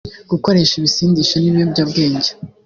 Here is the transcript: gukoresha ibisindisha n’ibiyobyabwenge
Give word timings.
gukoresha 0.31 0.73
ibisindisha 0.77 1.35
n’ibiyobyabwenge 1.39 2.29